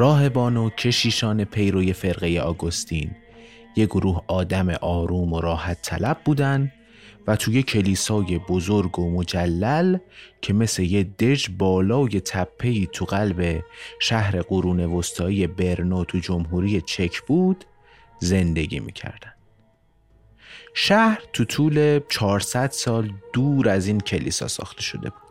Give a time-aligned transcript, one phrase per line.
[0.00, 3.10] راهبان و کشیشان پیروی فرقه آگوستین.
[3.76, 6.72] یه گروه آدم آروم و راحت طلب بودن
[7.26, 9.98] و توی کلیسای بزرگ و مجلل
[10.42, 13.64] که مثل یه دژ بالای تپهی تو قلب
[14.00, 17.64] شهر قرون وسطایی برنو تو جمهوری چک بود
[18.18, 19.32] زندگی می‌کردن.
[20.74, 25.29] شهر تو طول 400 سال دور از این کلیسا ساخته شده بود.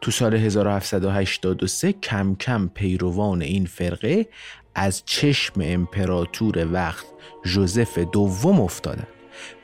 [0.00, 4.26] تو سال 1783 کم کم پیروان این فرقه
[4.74, 7.06] از چشم امپراتور وقت
[7.44, 9.08] جوزف دوم افتادند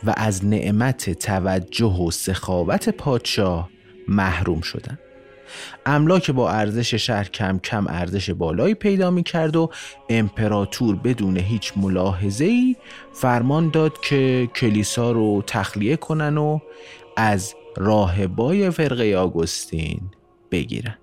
[0.04, 3.70] و از نعمت توجه و سخاوت پادشاه
[4.08, 4.98] محروم شدند.
[5.86, 9.70] املاک با ارزش شهر کم کم ارزش بالایی پیدا می کرد و
[10.08, 12.76] امپراتور بدون هیچ ملاحظه ای
[13.12, 16.58] فرمان داد که کلیسا رو تخلیه کنن و
[17.16, 20.00] از راهبای فرقه آگوستین
[20.50, 20.98] بگیرن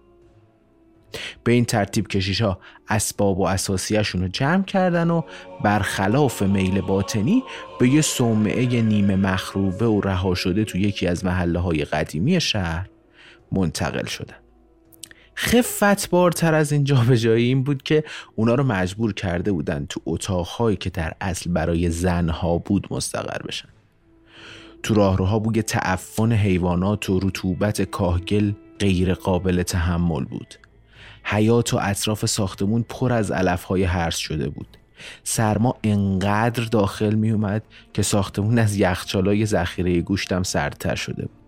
[1.44, 2.60] به این ترتیب کشیش ها
[2.90, 5.22] اسباب و اساسیشون رو جمع کردن و
[5.64, 7.44] برخلاف میل باطنی
[7.80, 12.90] به یه صومعه نیمه مخروبه و رها شده تو یکی از محله های قدیمی شهر
[13.52, 14.36] منتقل شدن.
[15.36, 18.04] خفت بارتر از این جابجایی این بود که
[18.36, 23.70] اونا رو مجبور کرده بودن تو اتاقهایی که در اصل برای زنها بود مستقر بشن.
[24.84, 30.56] تو راهروها بوی تعفن حیوانات و رطوبت کاهگل غیر قابل تحمل بود.
[31.24, 34.78] حیات و اطراف ساختمون پر از علفهای هرس شده بود.
[35.24, 37.64] سرما انقدر داخل می اومد
[37.94, 41.44] که ساختمون از یخچالای ذخیره گوشتم سردتر شده بود.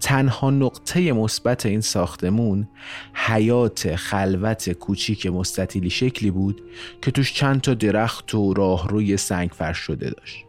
[0.00, 2.68] تنها نقطه مثبت این ساختمون
[3.14, 6.62] حیات خلوت کوچیک مستطیلی شکلی بود
[7.02, 10.44] که توش چند تا درخت و راهروی سنگ فرش شده داشت.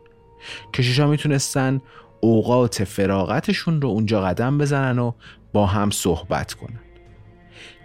[0.74, 1.82] کشیشا می‌تونستن
[2.22, 5.12] اوقات فراغتشون رو اونجا قدم بزنن و
[5.58, 6.80] با هم صحبت کنن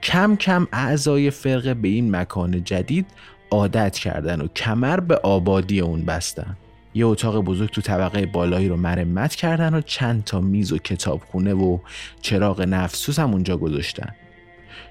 [0.03, 3.07] کم کم اعضای فرقه به این مکان جدید
[3.51, 6.57] عادت کردن و کمر به آبادی اون بستن.
[6.95, 11.55] یه اتاق بزرگ تو طبقه بالایی رو مرمت کردن و چند تا میز و کتابخونه
[11.55, 11.79] و
[12.21, 14.15] چراغ نفسوس هم اونجا گذاشتن.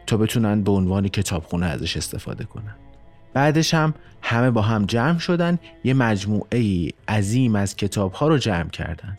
[0.07, 2.75] تا بتونن به عنوان کتابخونه ازش استفاده کنن.
[3.33, 8.69] بعدش هم همه با هم جمع شدن یه مجموعه عظیم از کتاب ها رو جمع
[8.69, 9.17] کردن.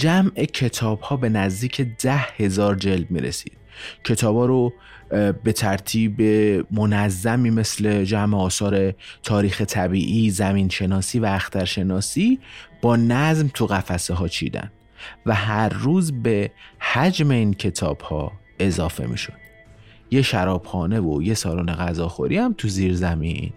[0.00, 3.52] جمع کتاب ها به نزدیک ده هزار جلد می رسید
[4.04, 4.72] کتابا رو
[5.44, 6.22] به ترتیب
[6.70, 12.38] منظمی مثل جمع آثار تاریخ طبیعی، زمین شناسی و اخترشناسی
[12.82, 14.70] با نظم تو قفسه ها چیدن
[15.26, 19.32] و هر روز به حجم این کتاب ها اضافه می شد.
[20.10, 23.52] یه شرابخانه و یه سالن غذاخوری هم تو زیر زمین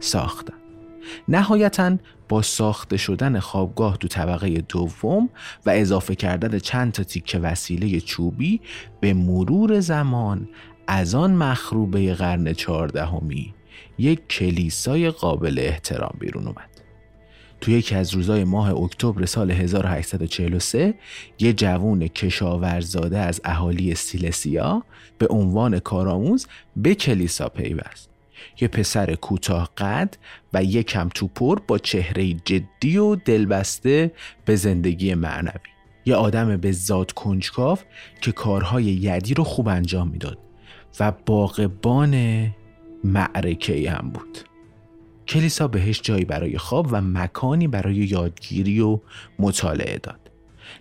[0.00, 0.59] ساختن.
[1.28, 1.96] نهایتا
[2.28, 5.30] با ساخته شدن خوابگاه تو طبقه دوم
[5.66, 8.60] و اضافه کردن چند تا تیکه وسیله چوبی
[9.00, 10.48] به مرور زمان
[10.86, 13.54] از آن مخروبه قرن چهاردهمی
[13.98, 16.70] یک کلیسای قابل احترام بیرون اومد.
[17.60, 20.94] تو یکی از روزای ماه اکتبر سال 1843
[21.38, 24.82] یه جوون کشاورزاده از اهالی سیلسیا
[25.18, 26.46] به عنوان کارآموز
[26.76, 28.09] به کلیسا پیوست.
[28.60, 30.16] یه پسر کوتاه قد
[30.52, 34.12] و یک کم توپر با چهره جدی و دلبسته
[34.44, 35.60] به زندگی معنوی.
[36.04, 37.78] یه آدم به ذات کنجکاو
[38.20, 40.38] که کارهای یدی رو خوب انجام می‌داد
[41.00, 42.46] و باغبان
[43.04, 44.38] معرکه هم بود.
[45.28, 49.00] کلیسا بهش جایی برای خواب و مکانی برای یادگیری و
[49.38, 50.30] مطالعه داد.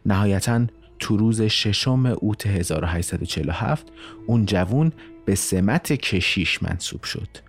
[0.05, 0.65] نهایتا
[0.99, 3.87] تو روز ششم اوت 1847
[4.27, 4.91] اون جوون
[5.25, 7.48] به سمت کشیش منصوب شد.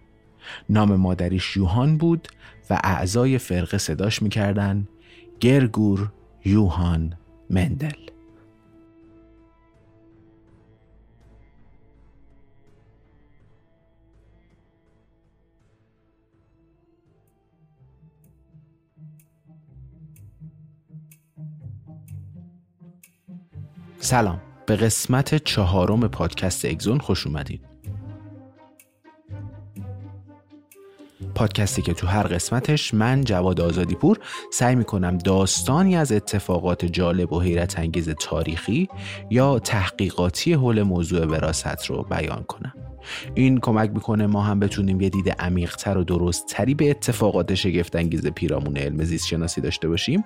[0.68, 2.28] نام مادریش یوهان بود
[2.70, 4.88] و اعضای فرقه صداش می‌کردن
[5.40, 6.12] گرگور
[6.44, 7.12] یوهان
[7.50, 8.10] مندل.
[23.98, 27.69] سلام به قسمت چهارم پادکست اگزون خوش اومدید
[31.34, 34.18] پادکستی که تو هر قسمتش من جواد آزادی پور
[34.52, 38.88] سعی می‌کنم داستانی از اتفاقات جالب و حیرت انگیز تاریخی
[39.30, 42.72] یا تحقیقاتی حول موضوع وراست رو بیان کنم.
[43.34, 48.76] این کمک می‌کنه ما هم بتونیم یه دید عمیقتر و درستتری به اتفاقات شگفتانگیز پیرامون
[48.76, 50.22] علم زیست شناسی داشته باشیم.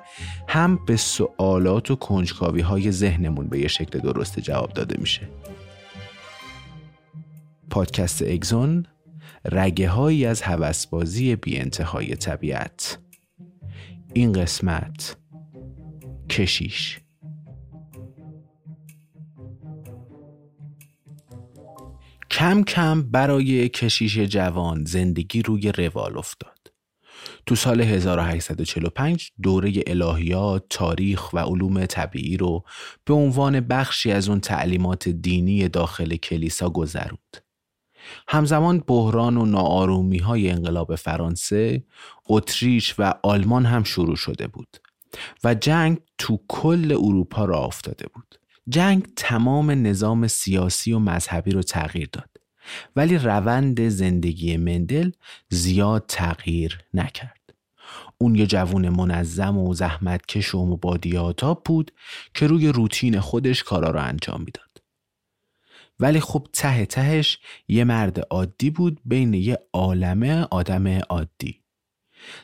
[0.48, 5.28] هم به سوالات و کنجکاوی های ذهنمون به یه شکل درست جواب داده میشه.
[7.70, 8.86] پادکست اگزون
[9.52, 12.98] رگه هایی از هوسبازی بی انتهای طبیعت
[14.14, 15.16] این قسمت
[16.30, 17.00] کشیش
[22.30, 26.72] کم کم برای کشیش جوان زندگی روی روال افتاد.
[27.46, 32.64] تو سال 1845 دوره الهیات، تاریخ و علوم طبیعی رو
[33.04, 37.43] به عنوان بخشی از اون تعلیمات دینی داخل کلیسا گذروند.
[38.28, 41.84] همزمان بحران و ناآرومی های انقلاب فرانسه،
[42.28, 44.76] اتریش و آلمان هم شروع شده بود
[45.44, 48.38] و جنگ تو کل اروپا را افتاده بود.
[48.68, 52.30] جنگ تمام نظام سیاسی و مذهبی رو تغییر داد
[52.96, 55.10] ولی روند زندگی مندل
[55.48, 57.40] زیاد تغییر نکرد
[58.18, 61.90] اون یه جوون منظم و زحمتکش و مبادیاتاب بود
[62.34, 64.63] که روی روتین خودش کارا رو انجام می‌داد
[66.00, 67.38] ولی خب ته تهش
[67.68, 71.64] یه مرد عادی بود بین یه عالمه آدم عادی.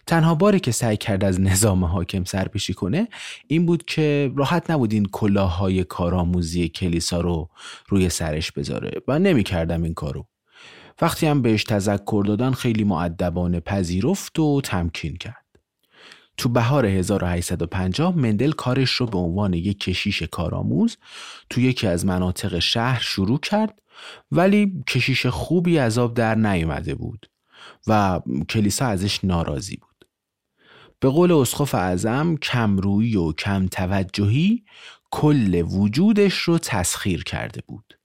[0.07, 3.09] تنها باری که سعی کرد از نظام حاکم سرپیشی کنه
[3.47, 7.51] این بود که راحت نبود این کلاهای کارآموزی کلیسا رو
[7.89, 10.27] روی سرش بذاره و نمی‌کردم این کارو.
[11.03, 15.40] وقتی هم بهش تذکر دادن خیلی معدبانه پذیرفت و تمکین کرد.
[16.41, 20.97] تو بهار 1850 مندل کارش رو به عنوان یک کشیش کارآموز
[21.51, 23.83] تو یکی از مناطق شهر شروع کرد
[24.33, 27.31] ولی کشیش خوبی از آب در نیومده بود
[27.87, 30.09] و کلیسا ازش ناراضی بود.
[31.01, 34.65] به قول اسقف اعظم کمرویی و کم توجهی
[35.11, 37.99] کل وجودش رو تسخیر کرده بود.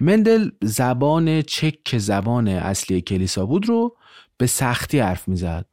[0.00, 3.96] مندل زبان چک زبان اصلی کلیسا بود رو
[4.36, 5.66] به سختی حرف می‌زد.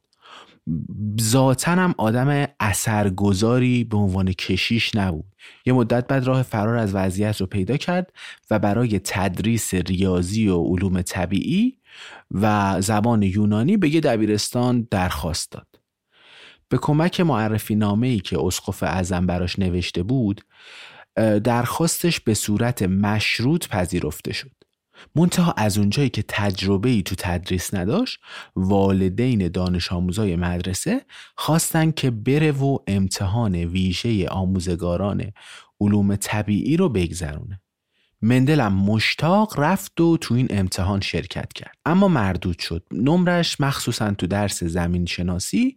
[1.20, 5.24] ذاتا هم آدم اثرگذاری به عنوان کشیش نبود
[5.66, 8.12] یه مدت بعد راه فرار از وضعیت رو پیدا کرد
[8.50, 11.78] و برای تدریس ریاضی و علوم طبیعی
[12.30, 15.66] و زبان یونانی به یه دبیرستان درخواست داد.
[16.68, 20.44] به کمک معرفی نامه ای که اسقف اعظم براش نوشته بود
[21.44, 24.57] درخواستش به صورت مشروط پذیرفته شد.
[25.14, 28.20] منتها از اونجایی که تجربه ای تو تدریس نداشت
[28.56, 31.00] والدین دانش آموزای مدرسه
[31.36, 35.32] خواستن که بره و امتحان ویژه آموزگاران
[35.80, 37.60] علوم طبیعی رو بگذرونه.
[38.22, 41.76] مندلم مشتاق رفت و تو این امتحان شرکت کرد.
[41.84, 42.86] اما مردود شد.
[42.92, 45.76] نمرش مخصوصا تو درس زمین شناسی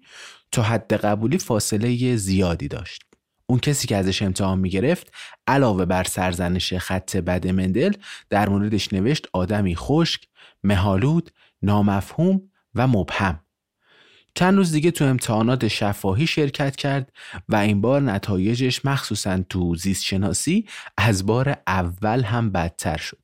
[0.52, 3.11] تا حد قبولی فاصله زیادی داشت.
[3.52, 5.14] اون کسی که ازش امتحان می‌گرفت
[5.48, 7.94] علاوه بر سرزنش خط بد مندل
[8.30, 10.28] در موردش نوشت آدمی خشک،
[10.64, 11.32] مهالود،
[11.62, 12.42] نامفهوم
[12.76, 13.40] و مبهم.
[14.36, 17.12] چند روز دیگه تو امتحانات شفاهی شرکت کرد
[17.50, 20.68] و این بار نتایجش مخصوصا تو زیست شناسی
[20.98, 23.21] از بار اول هم بدتر شد.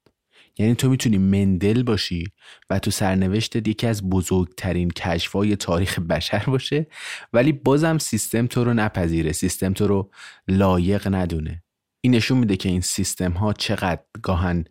[0.59, 2.23] یعنی تو می‌تونی مندل باشی
[2.69, 6.87] و تو سرنوشتت یکی از بزرگترین کشفای تاریخ بشر باشه
[7.33, 10.11] ولی بازم سیستم تو رو نپذیره سیستم تو رو
[10.47, 11.63] لایق ندونه.
[12.01, 14.65] این نشون میده که این سیستم ها چقدر گاهن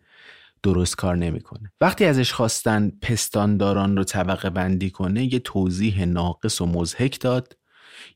[0.63, 1.71] درست کار نمی‌کنه.
[1.81, 7.57] وقتی ازش خواستن پستانداران رو طبقه بندی کنه یه توضیح ناقص و مزهک داد.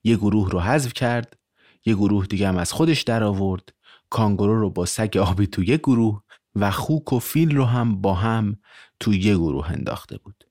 [0.03, 1.37] یه گروه رو حذف کرد.
[1.85, 3.69] یه گروه دیگه هم از خودش در آورد
[4.09, 6.23] کانگورو رو با سگ آبی تو یه گروه
[6.55, 8.55] و خوک و فیل رو هم با هم
[8.99, 10.43] تو یه گروه انداخته بود.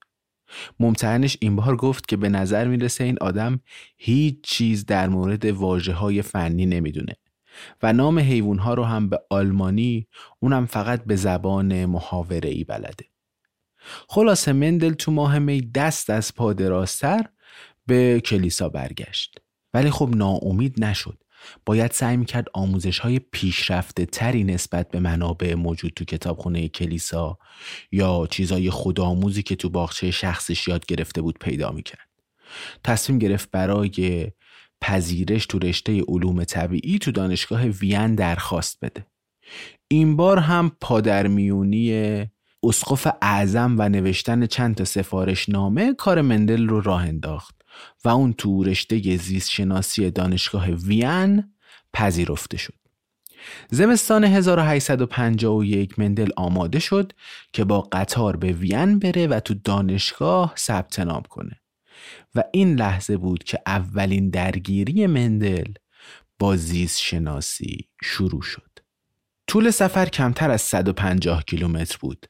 [0.79, 3.59] ممتحنش این بار گفت که به نظر می‌رسه این آدم
[3.97, 7.15] هیچ چیز در مورد واجه های فنی نمی‌دونه
[7.83, 10.07] و نام حیوان ها رو هم به آلمانی
[10.39, 13.05] اونم فقط به زبان محاوره ای بلده.
[14.09, 17.25] خلاصه مندل تو ماه می دست از پا دراستر
[17.85, 19.39] به کلیسا برگشت.
[19.73, 21.20] ولی خب ناامید نشد.
[21.65, 27.37] باید سعی می‌کرد آموزش های پیشرفته تری نسبت به منابع موجود تو کتابخونه کلیسا
[27.91, 32.07] یا چیزای خودآموزی که تو باغچه شخصش یاد گرفته بود پیدا می‌کرد.
[32.83, 34.27] تصمیم گرفت برای
[34.81, 39.05] پذیرش تو رشته علوم طبیعی تو دانشگاه وین درخواست بده.
[39.87, 41.91] این بار هم پادرمیونی
[42.63, 47.60] اسقف اعظم و نوشتن چند تا سفارش نامه کار مندل رو راه انداخت.
[48.05, 51.43] و اون تو رشته زیست شناسی دانشگاه وین
[51.93, 52.73] پذیرفته شد.
[53.69, 57.13] زمستان 1851 مندل آماده شد
[57.53, 61.61] که با قطار به وین بره و تو دانشگاه ثبت نام کنه
[62.35, 65.73] و این لحظه بود که اولین درگیری مندل
[66.39, 68.71] با زیست شناسی شروع شد.
[69.47, 72.25] طول سفر کمتر از 150 کیلومتر بود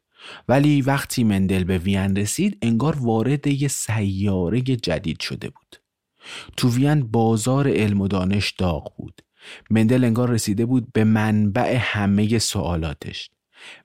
[0.47, 5.75] ولی وقتی مندل به وین رسید انگار وارد یه سیاره جدید شده بود.
[6.57, 9.21] تو وین بازار علم و دانش داغ بود.
[9.69, 13.29] مندل انگار رسیده بود به منبع همه سوالاتش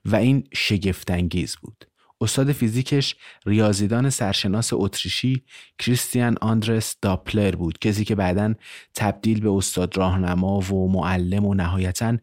[0.05, 1.85] و این شگفتانگیز بود.
[2.21, 3.15] استاد فیزیکش
[3.45, 5.43] ریاضیدان سرشناس اتریشی
[5.79, 8.53] کریستیان آندرس داپلر بود کسی که بعدا
[8.95, 12.17] تبدیل به استاد راهنما و معلم و نهایتا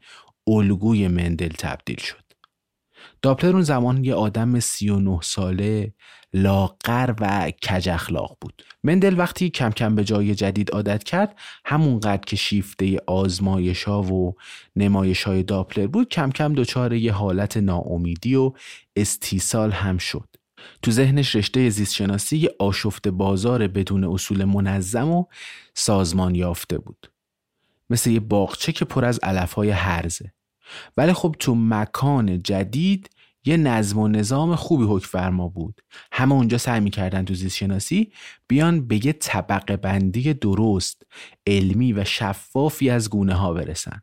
[0.46, 2.23] الگوی مندل تبدیل شد.
[3.24, 5.92] داپلر اون زمان یه آدم 39 ساله
[6.34, 8.62] لاغر و کج اخلاق بود.
[8.82, 14.34] مندل وقتی کم کم به جای جدید عادت کرد همونقدر که شیفته آزمایش ها و
[14.76, 18.52] نمایش های داپلر بود کم کم دچار یه حالت ناامیدی و
[18.96, 20.28] استیصال هم شد.
[20.82, 25.24] تو ذهنش رشته زیستشناسی یه آشفت بازار بدون اصول منظم و
[25.74, 27.10] سازمان یافته بود.
[27.90, 30.32] مثل یه باغچه که پر از علف های هرزه
[30.96, 33.10] ولی خب تو مکان جدید
[33.44, 35.80] یه نظم و نظام خوبی حکم فرما بود.
[36.12, 38.12] همه اونجا سعی می‌کردن تو زیست شناسی
[38.48, 41.02] بیان به یه طبقه بندی درست
[41.46, 44.02] علمی و شفافی از گونه ها برسن.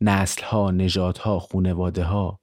[0.00, 2.40] نسل ها نجات ها خونواده ها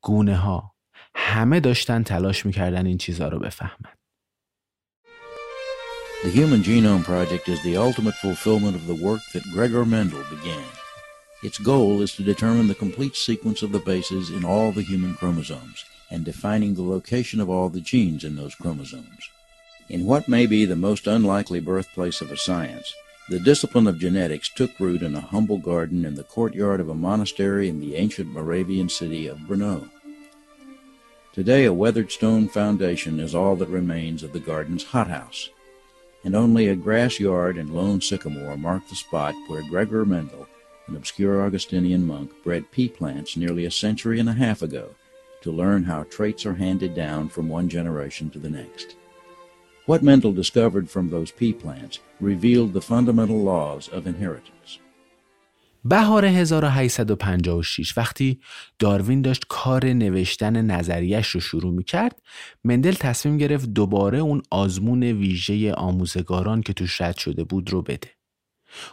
[0.00, 0.74] گونه ها
[1.14, 3.92] همه داشتن تلاش می‌کردن این چیزها رو بفهمن.
[6.24, 10.77] The Human Genome Project is the ultimate fulfillment of the work that Gregor Mendel began.
[11.40, 15.14] Its goal is to determine the complete sequence of the bases in all the human
[15.14, 19.30] chromosomes and defining the location of all the genes in those chromosomes.
[19.88, 22.92] In what may be the most unlikely birthplace of a science,
[23.28, 26.94] the discipline of genetics took root in a humble garden in the courtyard of a
[26.94, 29.88] monastery in the ancient Moravian city of Brno.
[31.32, 35.50] Today, a weathered stone foundation is all that remains of the garden's hothouse,
[36.24, 40.48] and only a grass yard and lone sycamore mark the spot where Gregor Mendel
[40.88, 44.94] an obscure Augustinian monk, bred pea plants nearly a century and a half ago
[45.42, 48.96] to learn how traits are handed down from one generation to the next.
[49.86, 54.78] What Mendel discovered from those pea plants revealed the fundamental laws of inheritance.
[55.84, 58.40] بهار 1856 وقتی
[58.78, 62.22] داروین داشت کار نوشتن نظریش رو شروع می کرد
[62.64, 68.17] مندل تصمیم گرفت دوباره اون آزمون ویژه آموزگاران که توش رد شده بود رو بده.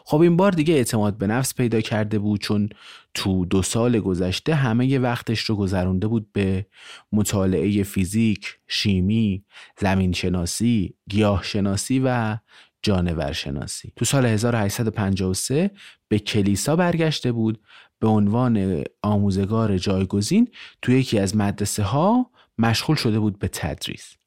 [0.05, 2.69] خب این بار دیگه اعتماد به نفس پیدا کرده بود چون
[3.13, 6.65] تو دو سال گذشته همه ی وقتش رو گذرونده بود به
[7.11, 9.43] مطالعه فیزیک، شیمی،
[9.79, 12.37] زمین شناسی، گیاه شناسی و
[12.81, 13.93] جانور شناسی.
[13.95, 15.71] تو سال 1853
[16.07, 17.59] به کلیسا برگشته بود
[17.99, 20.47] به عنوان آموزگار جایگزین
[20.81, 24.17] تو یکی از مدرسه ها مشغول شده بود به تدریس.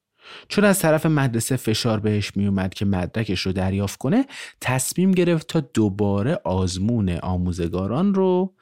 [0.49, 4.26] چون از طرف مدرسه فشار بهش میومد که مدرکش رو دریافت کنه
[4.61, 8.54] تصمیم گرفت تا دوباره آزمون آموزگاران رو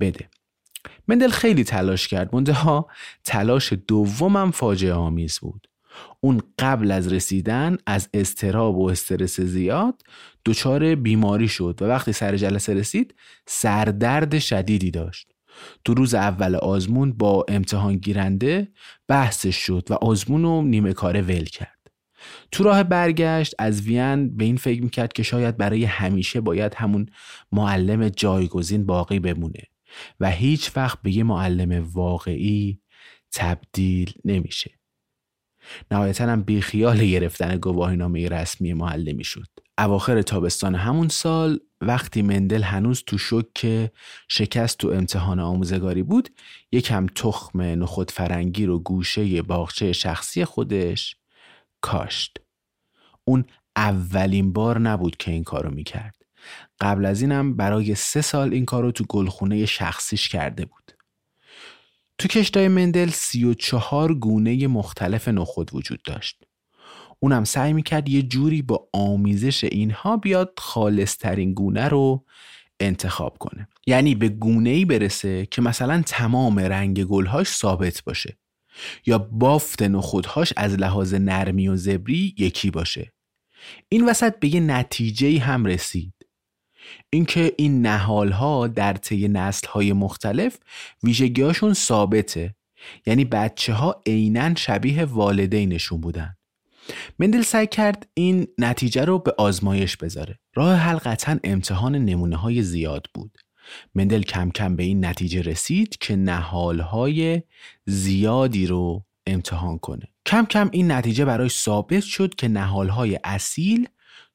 [0.00, 0.28] بده.
[1.08, 2.34] مندل خیلی تلاش کرد.
[2.34, 2.88] منتها
[3.24, 5.66] تلاش دومم فاجعه آمیز بود.
[6.20, 10.02] اون قبل از رسیدن از استراب و استرس زیاد
[10.44, 13.14] دچار بیماری شد و وقتی سر جلسه رسید
[13.46, 15.29] سردرد شدیدی داشت.
[15.84, 18.68] تو روز اول آزمون با امتحان گیرنده
[19.08, 21.80] بحثش شد و آزمون رو نیمه کاره ول کرد.
[22.52, 27.06] تو راه برگشت از وین به این فکر می‌کرد که شاید برای همیشه باید همون
[27.52, 29.62] معلم جایگزین باقی بمونه
[30.20, 32.80] و هیچ وقت به یه معلم واقعی
[33.32, 34.70] تبدیل نمیشه.
[35.90, 39.46] نهایتا هم بیخیال گرفتن گواهینامه رسمی معلمی شد.
[39.78, 43.90] اواخر تابستان همون سال وقتی مندل هنوز تو شک که
[44.28, 46.28] شکست تو امتحان آموزگاری بود
[46.72, 51.16] یکم تخم نخود فرنگی رو گوشه باغچه شخصی خودش
[51.80, 52.38] کاشت.
[53.24, 53.44] اون
[53.76, 56.16] اولین بار نبود که این کارو می‌کرد.
[56.80, 60.92] قبل از اینم برای سه سال این کارو تو گلخونه شخصیش کرده بود.
[62.18, 66.44] تو کشتای مندل سی و چهار گونه مختلف نخود وجود داشت.
[67.22, 72.24] اونم سعی می‌کرد یه جوری با آمیزش اینها بیاد خالصترین گونه رو
[72.80, 73.68] انتخاب کنه.
[73.86, 78.38] یعنی به گونه ای برسه که مثلا تمام رنگ گلهاش ثابت باشه
[79.06, 83.12] یا بافت نخودهاش از لحاظ نرمی و زبری یکی باشه.
[83.88, 86.14] این وسط به یه نتیجه هم رسید.
[87.10, 90.58] اینکه این نهال ها در طی نسل های مختلف
[91.02, 92.54] ویژگیهاشون ثابته.
[93.06, 96.36] یعنی بچه ها عینا شبیه والدینشون بودن.
[97.18, 100.38] مندل سعی کرد این نتیجه رو به آزمایش بذاره.
[100.54, 103.38] راه حل قطعا امتحان نمونه های زیاد بود.
[103.94, 107.42] مندل کم کم به این نتیجه رسید که نهال های
[107.86, 110.08] زیادی رو امتحان کنه.
[110.26, 113.88] کم کم این نتیجه برای ثابت شد که نهال های اصیل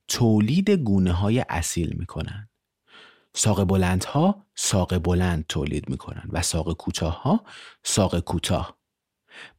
[0.07, 2.49] تولید گونه های اصیل می‌کنن
[3.33, 7.43] ساق بلندها ساق بلند تولید می‌کنن و ساق کوتاه ها
[7.83, 8.74] ساق کوتاه.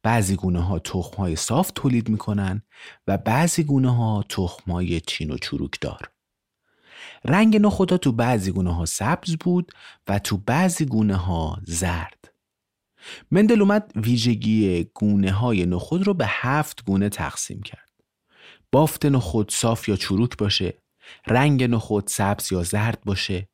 [0.03, 2.61] بعضی گونه ها تخم های صاف تولید می‌کنن
[3.07, 6.09] و بعضی گونه ها تخم های چین و چروک دار.
[7.25, 9.71] رنگ نخودا تو بعضی گونه ها سبز بود
[10.07, 12.33] و تو بعضی گونه ها زرد.
[13.31, 17.87] مندل اومد ویژگی گونه های نخود رو به هفت گونه تقسیم کرد.
[18.71, 20.73] بافت نخود صاف یا چروک باشه
[21.27, 23.49] رنگ نخود سبز یا زرد باشه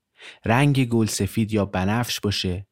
[0.46, 2.68] رنگ گل سفید یا بنفش باشه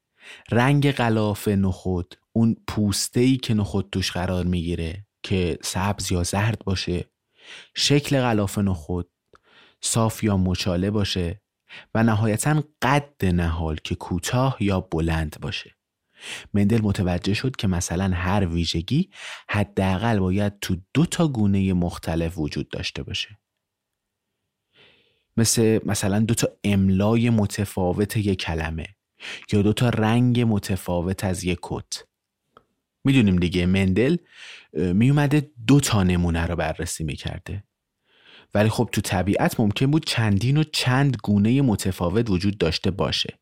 [0.52, 6.60] رنگ غلاف نخود اون پوسته ای که نخود توش قرار می‌گیره که سبز یا زرد
[6.66, 7.06] باشه
[7.76, 9.12] شکل غلاف نخود
[9.82, 11.42] صاف یا مچاله باشه
[11.96, 15.76] و نهایتا قد نهال که کوتاه یا بلند باشه.
[16.54, 19.10] مندل متوجه شد که مثلا هر ویژگی
[19.50, 23.40] حداقل باید تو دو تا گونه مختلف وجود داشته باشه.
[25.38, 28.88] مثل مثلا دو تا املای متفاوت یک کلمه
[29.54, 32.04] یا دو تا رنگ متفاوت از یک کت.
[33.04, 34.18] می‌دونیم دیگه مندل
[34.74, 37.64] میومده دو تا نمونه رو بررسی می‌کرده.
[38.54, 43.40] ولی خب تو طبیعت ممکن بود چندین و چند گونه متفاوت وجود داشته باشه.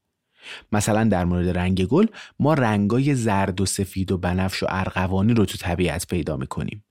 [0.71, 2.05] مثلا در مورد رنگ گل
[2.39, 6.85] ما رنگای زرد و سفید و بنفش و ارغوانی رو تو طبیعت پیدا می‌کنیم.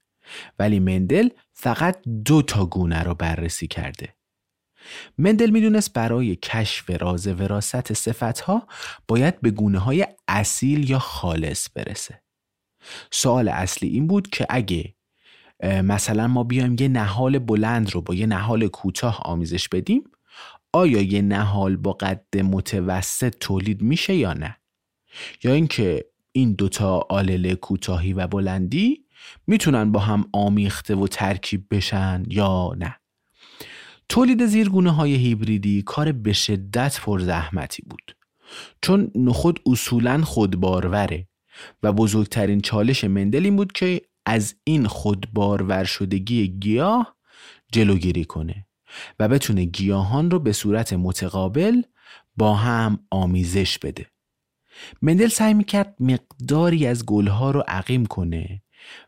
[0.59, 4.15] ولی مندل فقط دو تا گونه رو بررسی کرده.
[5.19, 8.67] مندل می‌دونست برای کشف راز وراست صفتها
[9.09, 12.23] باید به گونه های اصیل یا خالص برسه.
[13.11, 14.95] سوال اصلی این بود که اگه
[15.65, 20.05] مثلا ما بیایم یه نهال بلند رو با یه نهال کوتاه آمیزش بدیم
[20.73, 24.57] آیا یه نهال با قد متوسط تولید میشه یا نه؟
[25.45, 29.05] یا اینکه این دوتا آلله کوتاهی و بلندی
[29.47, 32.97] می‌تونن با هم آمیخته و ترکیب بشن یا نه؟
[34.09, 38.17] تولید زیرگونه های هیبریدی کار به شدت پرزحمتی بود.
[38.83, 41.28] چون نخود اصولا خودباروره.
[41.83, 47.17] و بزرگترین چالش مندل این بود که از این خودبارور شدگی گیاه
[47.73, 48.67] جلوگیری کنه
[49.19, 51.83] و بتونه گیاهان رو به صورت متقابل
[52.37, 54.07] با هم آمیزش بده.
[55.03, 58.63] مندل سعی می‌کرد مقداری از گلها رو عقیم کنه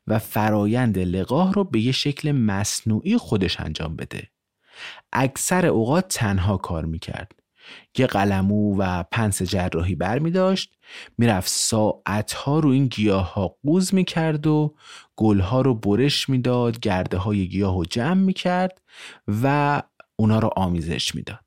[0.07, 4.29] و فرایند لقاه رو به یه شکل مصنوعی خودش انجام بده.
[5.13, 7.40] اکثر اوقات تنها کار می‌کرد.
[7.99, 10.75] یه قلمو و پنس جراحی بر می داشت
[11.19, 14.75] می‌رفت ساعتها رو این گیاه ها قوز می کرد و
[15.17, 18.81] گل ها رو برش می‌داد گرده های گیاه رو جمع می کرد
[19.43, 19.83] و
[20.17, 21.45] اونا رو آمیزش می‌داد.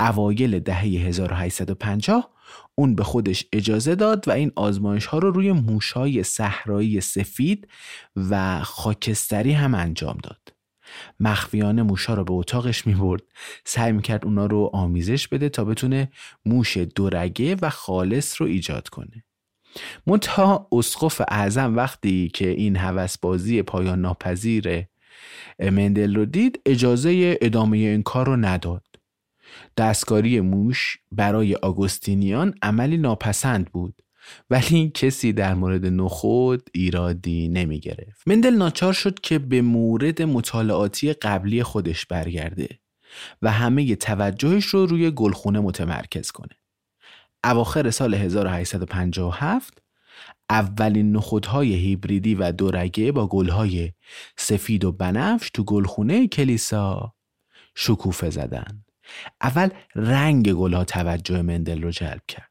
[0.00, 2.30] اوایل دهه 1850
[2.74, 7.68] اون به خودش اجازه داد و این آزمایش ها رو روی موشای صحرایی سفید
[8.16, 10.55] و خاکستری هم انجام داد.
[11.20, 13.22] مخفیانه موشا رو به اتاقش می برد
[13.64, 16.10] سعی می کرد اونا رو آمیزش بده تا بتونه
[16.46, 19.24] موش دورگه و خالص رو ایجاد کنه.
[20.06, 24.84] منتها اسقف اعظم وقتی که این هوسبازی پایان ناپذیر
[25.58, 28.82] مندل رو دید اجازه ادامه این کار رو نداد.
[29.76, 34.02] دستکاری موش برای آگوستینیان عملی ناپسند بود.
[34.50, 38.22] ولی کسی در مورد نخود ایرادی نمی گرفت.
[38.26, 42.68] مندل ناچار شد که به مورد مطالعاتی قبلی خودش برگرده
[43.42, 46.56] و همه توجهش رو روی گلخونه متمرکز کنه.
[47.44, 49.82] اواخر سال 1857
[50.50, 53.92] اولین نخودهای هیبریدی و دورگه با گلهای
[54.36, 57.14] سفید و بنفش تو گلخونه کلیسا
[57.74, 58.84] شکوفه زدن.
[59.40, 62.45] اول رنگ گلها توجه مندل رو جلب کرد.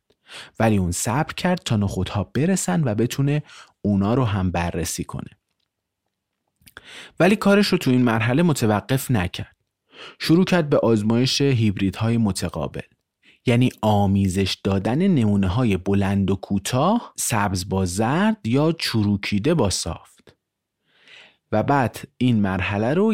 [0.59, 3.43] ولی اون صبر کرد تا نخودها برسن و بتونه
[3.81, 5.29] اونا رو هم بررسی کنه.
[7.19, 9.55] ولی کارش رو تو این مرحله متوقف نکرد.
[10.19, 12.81] شروع کرد به آزمایش هیبریدهای متقابل.
[13.45, 20.35] یعنی آمیزش دادن نمونه های بلند و کوتاه سبز با زرد یا چروکیده با صافت
[21.51, 23.13] و بعد این مرحله رو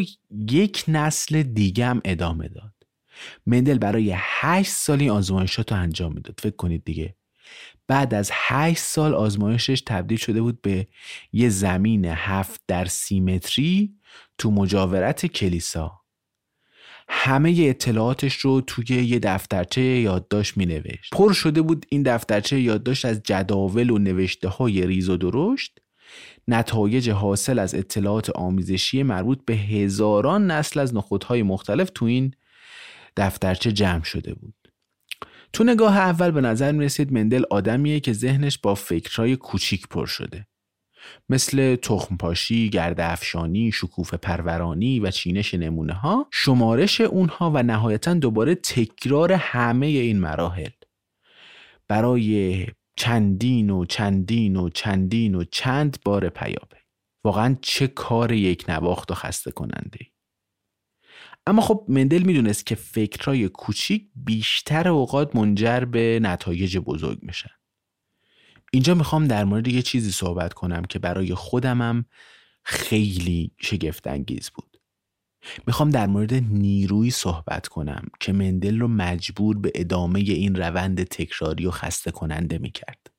[0.50, 2.71] یک نسل دیگه هم ادامه داد
[3.46, 6.40] مندل برای 8 سالی آزمایشات رو انجام می‌داد.
[6.42, 7.16] فکر کنید دیگه.
[7.88, 10.86] بعد از 8 سال آزمایشش تبدیل شده بود به
[11.32, 13.94] یه زمین هفت در سی متری
[14.38, 16.02] تو مجاورت کلیسا.
[17.08, 23.04] همه اطلاعاتش رو توی یه دفترچه یادداشت می نوشت پر شده بود این دفترچه یادداشت
[23.04, 25.78] از جداول و نوشته های ریز و درشت.
[26.48, 32.34] نتایج حاصل از اطلاعات آمیزشی مربوط به هزاران نسل از نخودهای مختلف تو این
[33.16, 34.54] دفترچه جمع شده بود.
[35.52, 40.06] تو نگاه اول به نظر می رسید مندل آدمیه که ذهنش با فکرهای کوچیک پر
[40.06, 40.46] شده.
[41.28, 48.54] مثل تخمپاشی، گرد افشانی، شکوف پرورانی و چینش نمونه ها شمارش اونها و نهایتا دوباره
[48.54, 50.70] تکرار همه این مراحل.
[51.88, 56.76] برای چندین و چندین و چندین و چند بار پیاپی
[57.24, 60.11] واقعا چه کار یک نواخت و خسته کننده
[61.46, 67.50] اما خب مندل می‌دونست که فکرهای کوچیک بیشتر اوقات منجر به نتایج بزرگ میشن
[68.72, 72.04] اینجا می‌خوام در مورد یه چیزی صحبت کنم که برای خودمم
[72.62, 74.80] خیلی شگفت انگیز بود.
[75.66, 81.66] می‌خوام در مورد نیروی صحبت کنم که مندل رو مجبور به ادامه این روند تکراری
[81.66, 83.10] و خسته کننده می‌کرد.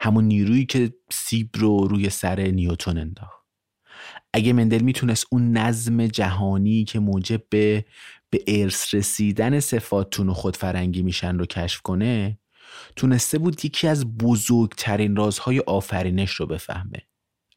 [0.00, 3.41] همون نیرویی که سیب رو روی سر نیوتون انداخت.
[4.32, 7.84] اگه مندل می‌تونست اون نظم جهانی که موجب به
[8.30, 12.38] به ارث رسیدن صفات و خودفرنگی میشن رو کشف کنه
[12.96, 16.98] تونسته بود یکی از بزرگترین رازهای آفرینش رو بفهمه.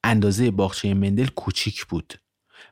[0.03, 2.13] اندازه باغچه مندل کوچیک بود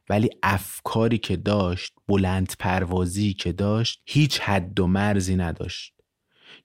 [0.10, 5.94] ولی افکاری که داشت بلند پروازی که داشت هیچ حد و مرزی نداشت.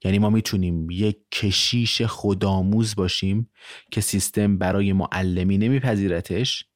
[0.04, 3.50] یعنی ما می‌تونیم یک کشیش خودآموز باشیم
[3.90, 6.67] که سیستم برای معلمی نمیپذیرتش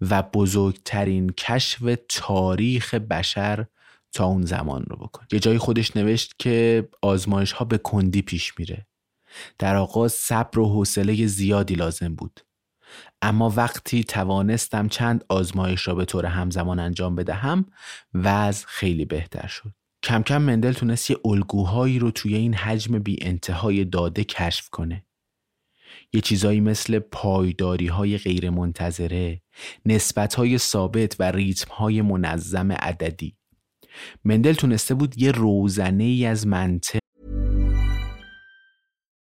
[0.00, 3.66] و بزرگترین کشف تاریخ بشر
[4.12, 5.26] تا اون زمان رو بکن.
[5.32, 8.86] یه جایی خودش نوشت که آزمایش ها به کندی پیش میره.
[9.58, 12.40] در آغاز صبر و حوصله زیادی لازم بود.
[13.22, 17.64] اما وقتی توانستم چند آزمایش را به طور همزمان انجام بدهم
[18.14, 19.72] وضع خیلی بهتر شد.
[20.02, 25.04] کم کم مندل تونست یه الگوهایی رو توی این حجم بی انتهای داده کشف کنه.
[26.12, 29.42] یه چیزایی مثل پایداری های غیر منتظره
[29.86, 33.36] نسبت های ثابت و ریتم های منظم عددی.
[34.24, 37.00] مندل تونسته بود یه روزنه ای از منطق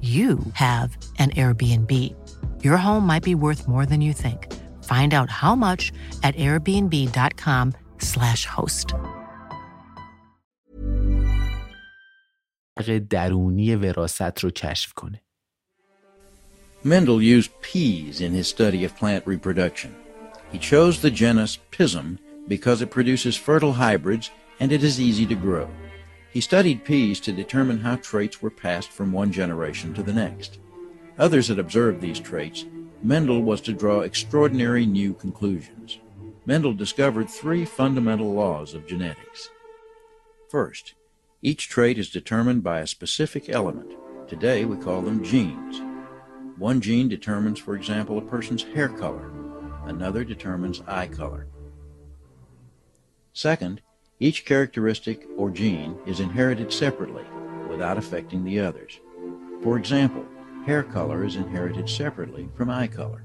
[0.00, 1.92] you have an Airbnb.
[2.64, 4.46] Your home might be worth more than you think.
[4.84, 8.94] Find out how much at airbnb.com/slash host.
[13.10, 15.22] درونی وراست رو کشف کنه.
[16.84, 19.94] Mendel used peas in his study of plant reproduction.
[20.52, 24.30] He chose the genus Pisum because it produces fertile hybrids
[24.60, 25.68] and it is easy to grow.
[26.35, 30.59] He studied peas to determine how traits were passed from one generation to the next.
[31.17, 32.65] Others had observed these traits.
[33.01, 36.01] Mendel was to draw extraordinary new conclusions.
[36.45, 39.49] Mendel discovered three fundamental laws of genetics.
[40.49, 40.95] First,
[41.41, 43.93] each trait is determined by a specific element.
[44.27, 45.81] Today we call them genes.
[46.57, 49.31] One gene determines, for example, a person's hair color.
[49.85, 51.47] Another determines eye color.
[53.31, 53.81] Second,
[54.19, 57.25] each characteristic or gene is inherited separately
[57.67, 58.99] without affecting the others.
[59.61, 60.25] For example,
[60.65, 63.23] hair color is inherited separately from eye color.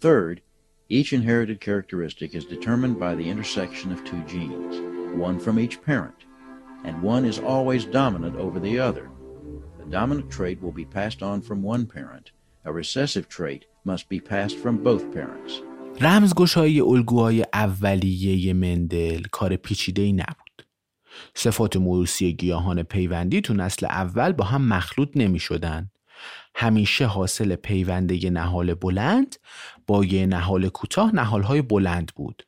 [0.00, 0.40] Third,
[0.88, 6.24] each inherited characteristic is determined by the intersection of two genes, one from each parent,
[6.84, 9.10] and one is always dominant over the other.
[9.78, 12.30] The dominant trait will be passed on from one parent.
[12.64, 15.60] A recessive trait must be passed from both parents.
[16.00, 20.66] رمزگشایی الگوهای اولیه مندل کار پیچیده ای نبود.
[21.34, 25.90] صفات موروسی گیاهان پیوندی تو نسل اول با هم مخلوط نمی شدن.
[26.54, 29.36] همیشه حاصل پیونده نهال بلند
[29.86, 32.42] با یه نهال کوتاه نهالهای بلند بود.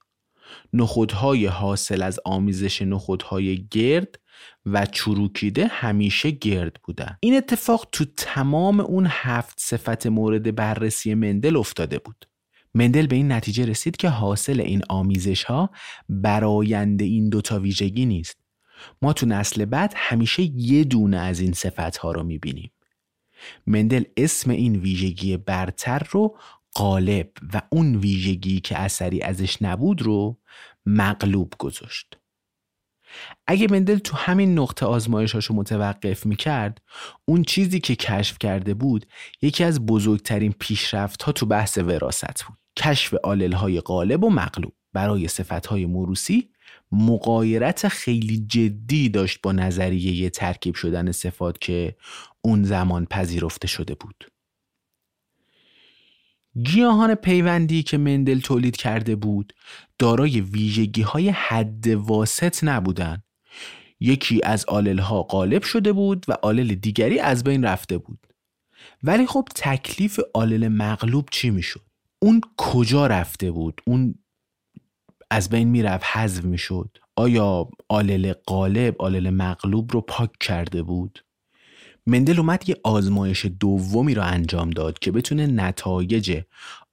[0.73, 4.21] نخودهای حاصل از آمیزش نخودهای گرد
[4.67, 11.57] و چروکیده همیشه گرد بودن این اتفاق تو تمام اون هفت صفت مورد بررسی مندل
[11.57, 12.30] افتاده بود
[12.75, 15.71] مندل به این نتیجه رسید که حاصل این آمیزش ها
[16.09, 18.37] برایند این دوتا ویژگی نیست.
[19.03, 22.73] ما تو نسل بعد همیشه یه دونه از این صفت ها رو می‌بینیم.
[23.67, 26.39] مندل اسم این ویژگی برتر رو
[26.73, 30.39] قالب و اون ویژگی که اثری ازش نبود رو
[30.87, 32.17] مغلوب گذاشت.
[33.47, 36.83] اگه مندل تو همین نقطه آزمایشاشو متوقف می‌کرد
[37.25, 39.07] اون چیزی که کشف کرده بود
[39.43, 42.60] یکی از بزرگترین پیشرفت ها تو بحث وراست بود.
[42.81, 44.73] کشف آلل های غالب و مغلوب.
[44.93, 46.49] برای صفت های موروسی
[46.93, 51.97] مقایرت خیلی جدی داشت با نظریه ترکیب شدن صفات که
[52.41, 54.31] اون زمان پذیرفته شده بود.
[56.63, 59.53] گیاهان پیوندی که مندل تولید کرده بود
[59.99, 63.23] دارای ویژگی های حد واسط نبودن
[64.01, 68.27] یکی از آلل ها غالب شده بود و آلل دیگری از بین رفته بود.
[69.03, 71.90] ولی خب تکلیف آلل مغلوب چی می‌شد؟
[72.23, 74.15] اون کجا رفته بود؟ اون
[75.31, 76.99] از بین می‌رفت حذف می‌شد.
[77.17, 81.25] آیا آلل غالب آلل مغلوب رو پاک کرده بود؟
[82.07, 86.43] مندل اومد یه آزمایش دومی رو انجام داد که بتونه نتایج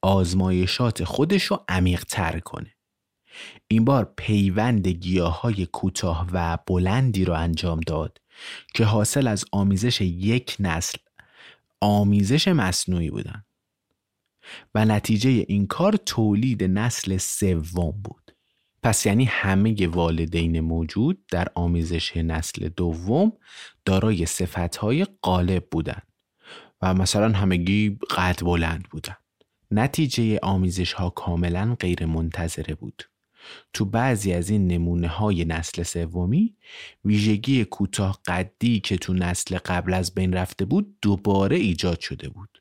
[0.01, 2.73] آزمایشات خودش رو عمیق تر کنه.
[3.67, 8.17] این بار پیوند گیاه های کوتاه و بلندی رو انجام داد
[8.73, 10.97] که حاصل از آمیزش یک نسل
[11.81, 13.43] آمیزش مصنوعی بودن.
[14.75, 18.31] و نتیجه این کار تولید نسل سوم بود.
[18.83, 23.33] پس یعنی همه والدین موجود در آمیزش نسل دوم
[23.85, 26.07] دارای صفتهای غالب بودند
[26.81, 29.17] و مثلا همگی قد بلند بودند.
[29.71, 33.03] نتیجه آمیزش ها کاملا غیر منتظره بود.
[33.73, 36.55] تو بعضی از این نمونه های نسل سومی
[37.05, 42.56] ویژگی کوتاه قدی که تو نسل قبل از بین رفته بود دوباره ایجاد شده بود.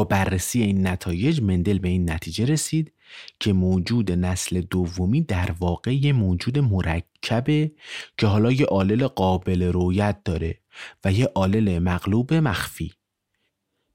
[0.00, 2.92] با بررسی این نتایج مندل به این نتیجه رسید
[3.40, 7.72] که موجود نسل دومی در واقع یه موجود مرکبه
[8.18, 10.58] که حالا یه آلل قابل رویت داره
[11.04, 12.92] و یه آلل مغلوب مخفی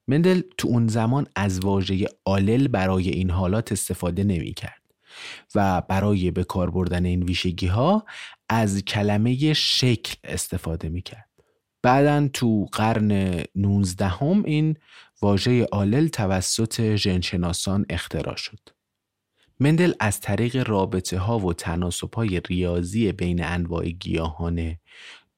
[0.07, 4.81] مندل تو اون زمان از واژه آلل برای این حالات استفاده نمی کرد
[5.55, 8.05] و برای به کار بردن این ویژگی ها
[8.49, 11.29] از کلمه شکل استفاده می کرد.
[11.85, 14.77] بعدا تو قرن 19 هم این
[15.21, 18.59] واژه آلل توسط ژنشناسان اختراع شد.
[19.59, 24.75] مندل از طریق رابطه ها و تناسب های ریاضی بین انواع گیاهان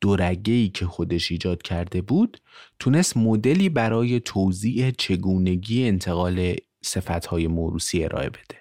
[0.02, 2.42] دورگهی که خودش ایجاد کرده بود
[2.80, 6.56] تونست مدلی برای توضیح چگونگی انتقال
[7.30, 8.58] های موروسی ارائه بده.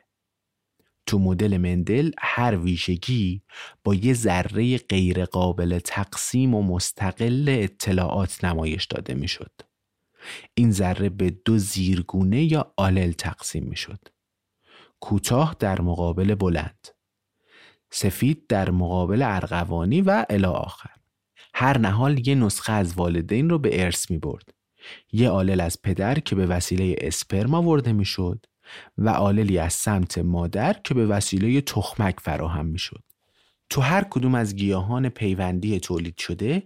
[1.07, 3.42] تو مدل مندل هر ویژگی
[3.85, 9.65] با یه ذره غیرقابل تقسیم و مستقل اطلاعات نمایش داده می‌شد.
[10.54, 14.08] این ذره به دو زیرگونه یا آلل تقسیم می‌شد.
[15.00, 16.88] کوتاه در مقابل بلند.
[17.90, 20.90] سفید در مقابل ارغوانی و الی آخر.
[21.54, 24.54] هر نهال یه نسخه از والدین رو به ارث می برد.
[25.12, 28.46] یه آلل از پدر که به وسیله اسپرم آورده می‌شد
[28.98, 33.02] و آللی از سمت مادر که به وسیله تخمک فراهم می‌شد.
[33.70, 36.62] تو هر کدوم از گیاهان پیوندی تولید شده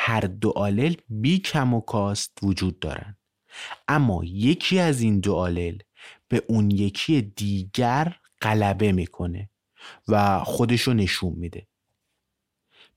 [0.00, 3.18] هر دو آلل بی کم و کاست وجود دارند.
[3.88, 5.78] اما یکی از این دو آلل
[6.28, 9.50] به اون یکی دیگر غلبه می‌کنه
[10.08, 11.66] و خودشو نشون میده.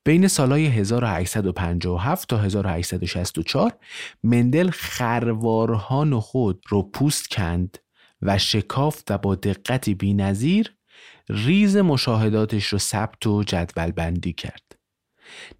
[0.04, 3.78] بین سالهای 1857 تا 1864
[4.24, 7.78] مندل خروارها نخود رو پوست کند
[8.22, 10.76] و شکافت و با دقتی بینظیر
[11.30, 14.71] ریز مشاهداتش رو ثبت و جدول بندی کرد.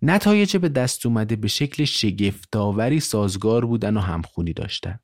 [0.01, 5.03] نتایج به دست اومده به شکل شگفتآوری سازگار بودن و همخونی داشتند.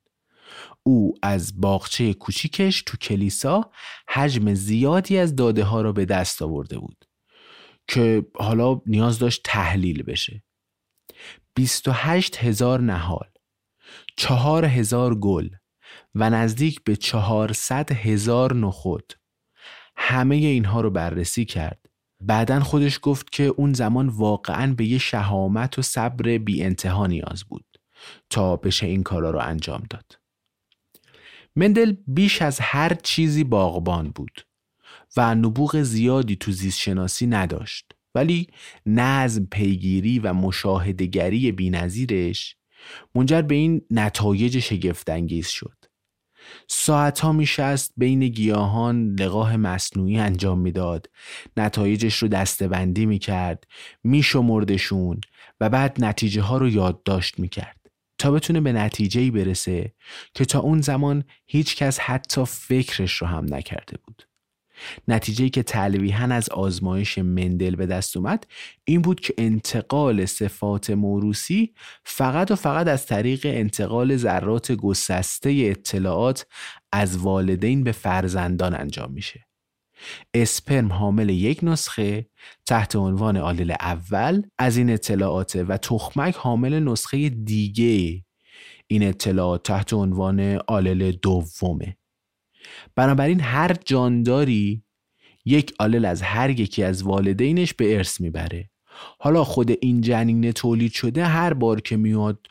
[0.82, 3.70] او از باغچه کوچیکش تو کلیسا
[4.08, 7.04] حجم زیادی از داده ها را به دست آورده بود
[7.88, 10.44] که حالا نیاز داشت تحلیل بشه
[11.54, 13.28] 28 هزار نهال
[14.16, 15.48] چهار هزار گل
[16.14, 19.12] و نزدیک به 400 هزار نخود
[19.96, 21.87] همه اینها رو بررسی کرد
[22.20, 27.44] بعدا خودش گفت که اون زمان واقعا به یه شهامت و صبر بی انتها نیاز
[27.44, 27.64] بود
[28.30, 30.18] تا بشه این کارا رو انجام داد.
[31.56, 34.46] مندل بیش از هر چیزی باغبان بود
[35.16, 38.46] و نبوغ زیادی تو زیست شناسی نداشت ولی
[38.86, 42.56] نظم پیگیری و مشاهدگری بینظیرش
[43.14, 45.77] منجر به این نتایج شگفتانگیز شد.
[46.68, 51.10] ساعت ها میشست بین گیاهان لقاه مصنوعی انجام می‌داد
[51.56, 53.64] نتایجش رو دستبندی می‌کرد
[54.04, 55.20] میشمردشون
[55.60, 57.78] و بعد نتیجه ها رو یادداشت می‌کرد
[58.18, 59.94] تا بتونه به نتیجه برسه
[60.34, 64.27] که تا اون زمان هیچ کس حتی فکرش رو هم نکرده بود.
[65.08, 68.46] نتیجه که تلویحا از آزمایش مندل به دست اومد
[68.84, 76.46] این بود که انتقال صفات موروسی فقط و فقط از طریق انتقال ذرات گسسته اطلاعات
[76.92, 79.48] از والدین به فرزندان انجام میشه.
[80.34, 82.26] اسپرم حامل یک نسخه
[82.66, 88.24] تحت عنوان آلل اول از این اطلاعات و تخمک حامل نسخه دیگه
[88.86, 91.97] این اطلاعات تحت عنوان آلل دومه
[92.96, 94.82] بنابراین هر جانداری
[95.44, 98.70] یک آلل از هر یکی از والدینش به ارث می‌بره.
[99.18, 102.46] حالا خود این جنین تولید شده هر بار که میاد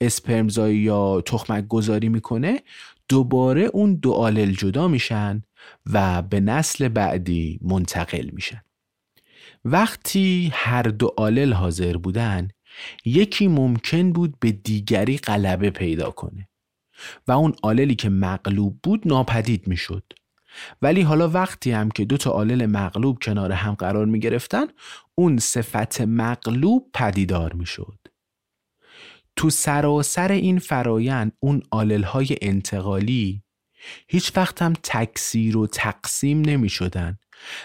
[0.00, 2.60] اسپرمزایی یا تخمک گذاری می‌کنه
[3.08, 5.42] دوباره اون دو آلل جدا میشن
[5.92, 8.62] و به نسل بعدی منتقل میشن.
[9.64, 12.48] وقتی هر دو آلل حاضر بودن
[13.04, 16.48] یکی ممکن بود به دیگری غلبه پیدا کنه.
[17.28, 20.04] و اون آللی که مغلوب بود ناپدید می‌شد
[20.82, 24.66] ولی حالا وقتی هم که دو تا آلل مغلوب کنار هم قرار می گرفتن
[25.14, 27.98] اون صفت مغلوب پدیدار می شد.
[29.36, 33.42] تو سراسر این فرایند اون آلل های انتقالی
[34.08, 37.18] هیچ وقت هم تکثیر و تقسیم نمی شدن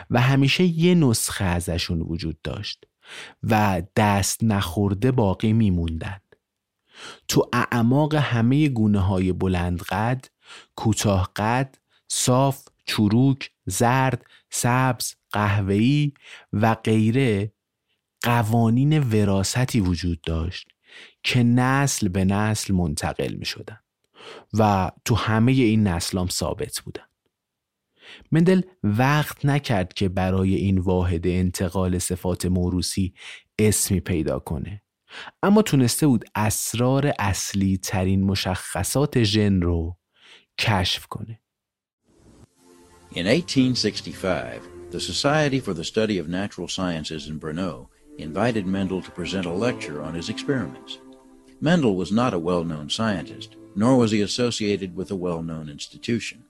[0.10, 2.86] و همیشه یه نسخه ازشون وجود داشت
[3.43, 6.19] و دست نخورده باقی میموندن.
[7.28, 10.26] تو اعماق همه گونه های بلند قد،
[10.76, 11.76] کوتاه قد،
[12.08, 16.12] صاف، چروک، زرد، سبز، قهوه‌ای
[16.54, 17.54] و غیره
[18.22, 20.68] قوانین وراستی وجود داشت
[21.24, 23.80] که نسل به نسل منتقل می شدن
[24.54, 27.04] و تو همه این نسلام ثابت بودن.
[28.32, 33.14] مندل وقت نکرد که برای این واحد انتقال صفات موروسی
[33.60, 34.82] اسمی پیدا کنه
[35.42, 39.97] اما تونسته بود اسرار اصلی ترین مشخصات ژن رو
[40.59, 41.38] کشف کنه
[43.14, 49.11] In 1865, the Society for the Study of Natural Sciences in Brno invited Mendel to
[49.11, 50.99] present a lecture on his experiments.
[51.61, 55.68] Mendel was not a well known scientist, nor was he associated with a well known
[55.68, 56.45] institution.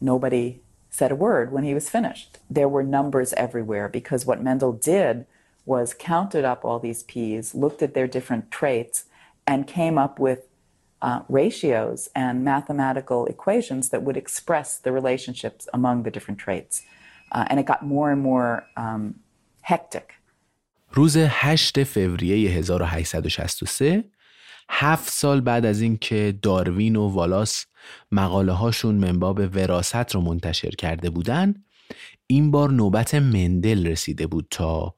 [0.00, 2.38] Nobody said a word when he was finished.
[2.50, 5.26] There were numbers everywhere because what Mendel did
[5.66, 9.04] was counted up all these peas, looked at their different traits,
[9.46, 10.40] and came up with
[11.02, 16.82] uh, ratios and mathematical equations that would express the relationships among the different traits.
[17.32, 19.14] Uh, and it got more and more um,
[19.62, 20.14] hectic.
[20.92, 24.04] روز 8 فوریه 1863
[24.70, 27.66] هفت سال بعد از اینکه داروین و والاس
[28.12, 31.54] مقاله هاشون منباب وراست رو منتشر کرده بودن
[32.26, 34.94] این بار نوبت مندل رسیده بود تا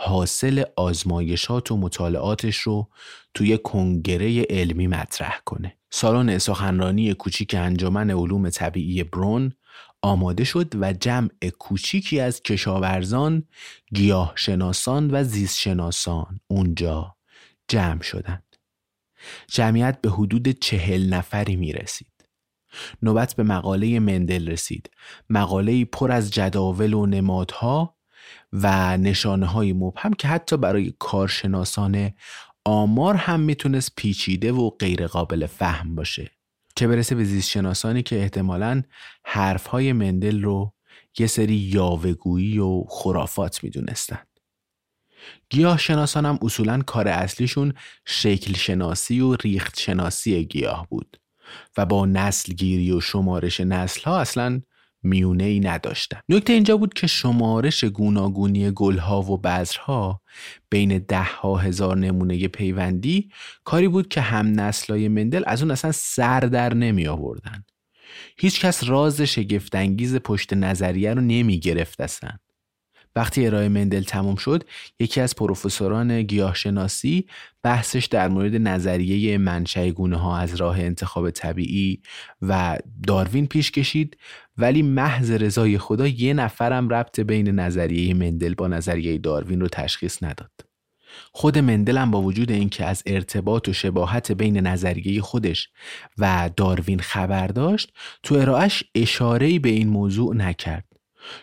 [0.00, 2.88] حاصل آزمایشات و مطالعاتش رو
[3.34, 5.76] توی کنگره علمی مطرح کنه.
[5.90, 9.52] سالن سخنرانی کوچیک انجمن علوم طبیعی برون
[10.02, 13.42] آماده شد و جمع کوچیکی از کشاورزان،
[13.94, 17.16] گیاه شناسان و زیست شناسان اونجا
[17.68, 18.56] جمع شدند.
[19.48, 22.12] جمعیت به حدود چهل نفری می رسید.
[23.02, 24.90] نوبت به مقاله مندل رسید.
[25.30, 27.97] مقاله پر از جداول و نمادها
[28.52, 32.12] و نشانه های مبهم که حتی برای کارشناسان
[32.64, 36.30] آمار هم می‌تونست پیچیده و غیر قابل فهم باشه.
[36.76, 38.82] چه برسه به زیست شناسانی که احتمالاً
[39.24, 40.74] حرف های مندل رو
[41.18, 44.18] یه سری یاوگویی و خرافات می‌دونستن.
[45.50, 47.74] گیاه شناسان هم اصولا کار اصلیشون
[48.06, 51.20] شکل شناسی و ریخت شناسی گیاه بود
[51.76, 54.60] و با نسل گیری و شمارش نسل ها اصلا
[55.02, 56.20] میونه ای نداشتن.
[56.28, 60.22] نکته اینجا بود که شمارش گوناگونی گلها و بذرها
[60.70, 63.30] بین ده ها هزار نمونه پیوندی
[63.64, 67.64] کاری بود که هم نسلای مندل از اون اصلا سر در نمی آوردن.
[68.38, 72.30] هیچ کس راز شگفتانگیز پشت نظریه رو نمی گرفت اصلا.
[73.16, 74.64] وقتی ارائه مندل تموم شد
[75.00, 77.26] یکی از پروفسوران گیاهشناسی
[77.62, 82.02] بحثش در مورد نظریه منشأ گونه ها از راه انتخاب طبیعی
[82.42, 84.16] و داروین پیش کشید
[84.58, 90.22] ولی محض رضای خدا یه نفرم ربط بین نظریه مندل با نظریه داروین رو تشخیص
[90.22, 90.50] نداد.
[91.32, 95.68] خود مندل با وجود اینکه از ارتباط و شباهت بین نظریه خودش
[96.18, 97.92] و داروین خبر داشت
[98.22, 100.84] تو ارائهش اشاره‌ای به این موضوع نکرد.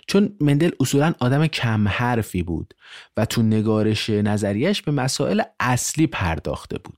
[0.08, 2.74] چون مندل اصولا آدم کم حرفی بود
[3.18, 6.98] و تو نگارش نظریش به مسائل اصلی پرداخته بود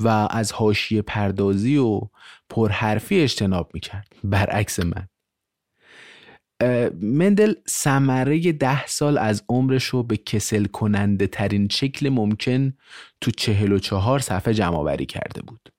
[0.00, 2.00] و از حاشیه پردازی و
[2.48, 4.12] پرحرفی اجتناب می‌کرد.
[4.24, 5.08] برعکس من.
[7.02, 12.72] مندل سمره ده سال از عمرش رو به کسل کننده ترین شکل ممکن
[13.20, 15.72] تو چهل و چهار صفحه جمع کرده بود.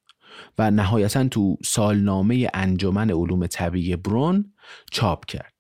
[0.58, 4.54] و نهایتا تو سالنامه انجمن علوم طبیعی برون
[4.92, 5.54] چاپ کرد.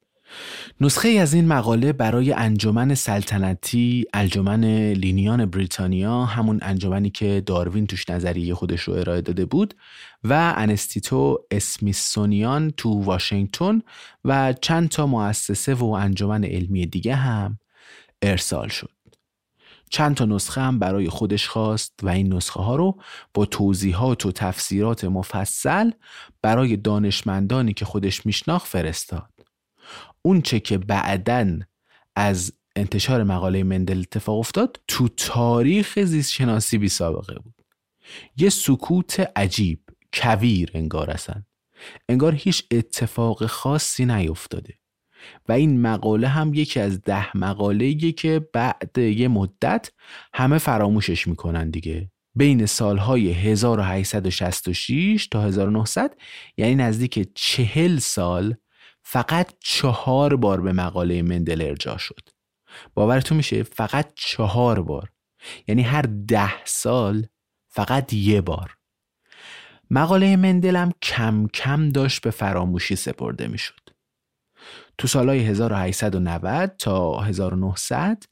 [0.81, 8.09] نسخه از این مقاله برای انجمن سلطنتی انجمن لینیان بریتانیا همون انجمنی که داروین توش
[8.09, 9.73] نظریه خودش رو ارائه داده بود
[10.23, 13.81] و انستیتو اسمیسونیان تو واشنگتن
[14.25, 17.59] و چند تا مؤسسه و انجمن علمی دیگه هم
[18.21, 18.91] ارسال شد.
[19.89, 23.01] چند تا نسخه هم برای خودش خواست و این نسخه ها رو
[23.33, 25.91] با توضیحات و تفسیرات مفصل
[26.41, 29.29] برای دانشمندانی که خودش میشناخت فرستاد.
[30.21, 31.59] اون چه که بعدا
[32.15, 37.53] از انتشار مقاله مندل اتفاق افتاد تو تاریخ زیست شناسی بی سابقه بود.
[38.37, 39.79] یه سکوت عجیب.
[40.13, 41.43] کویر انگار اصلا.
[42.09, 44.73] انگار هیچ اتفاق خاصی نیفتاده
[45.49, 49.91] و این مقاله هم یکی از ده مقاله که بعد یه مدت
[50.33, 52.11] همه فراموشش می‌کنن دیگه.
[52.35, 56.15] بین سالهای 1866 تا 1900
[56.57, 58.55] یعنی نزدیک چهل سال
[59.03, 62.29] فقط چهار بار به مقاله مندل ارجاع شد.
[62.93, 65.11] باورتون میشه؟ فقط چهار بار.
[65.67, 67.27] یعنی هر ده سال
[67.67, 68.77] فقط یه بار.
[69.93, 73.81] مقاله مندلم کم کم داشت به فراموشی سپرده می‌شد.
[74.97, 78.23] تو سالهای 1890 تا 1900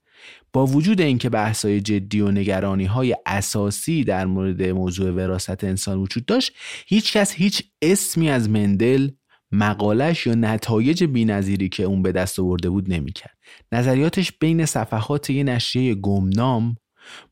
[0.53, 6.25] با وجود اینکه بحث‌های جدی و نگرانی های اساسی در مورد موضوع وراست انسان وجود
[6.25, 6.51] داشت
[6.87, 9.09] هیچکس هیچ اسمی از مندل
[9.51, 13.37] مقالش یا نتایج بینظیری که اون به دست آورده بود نمی‌کرد.
[13.71, 16.75] نظریاتش بین صفحات یه نشریه گمنام